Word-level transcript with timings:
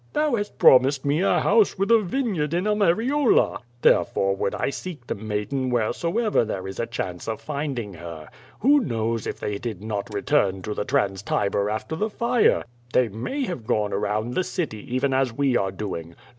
"Thou 0.13 0.33
has 0.33 0.49
promised 0.49 1.05
me 1.05 1.21
a 1.21 1.41
house 1.41 1.77
with 1.77 1.91
a 1.91 1.99
vineyard 2.01 2.55
in 2.55 2.63
Arae 2.63 2.91
riole. 2.91 3.59
Therefore 3.83 4.35
would 4.35 4.55
I 4.55 4.71
seek 4.71 5.05
the 5.05 5.13
maiden 5.13 5.69
wheresoever 5.69 6.43
there 6.43 6.67
is 6.67 6.79
a 6.79 6.87
chance 6.87 7.27
of 7.27 7.39
finding 7.39 7.93
her. 7.93 8.27
Who 8.61 8.79
knows 8.79 9.27
if 9.27 9.39
they 9.39 9.59
did 9.59 9.83
not 9.83 10.11
re 10.11 10.23
turn 10.23 10.63
to 10.63 10.73
the 10.73 10.85
Trans 10.85 11.21
TiW 11.21 11.69
after 11.71 11.95
the 11.95 12.09
fire? 12.09 12.63
They 12.93 13.09
may 13.09 13.43
have 13.45 13.67
gone 13.67 13.91
t 13.91 13.97
234 13.97 13.99
QUO 13.99 13.99
VADI8. 13.99 14.01
around 14.23 14.33
the 14.33 14.43
city 14.43 14.95
even 14.95 15.13
as 15.13 15.33
we 15.33 15.55
are 15.55 15.69
doing. 15.71 16.15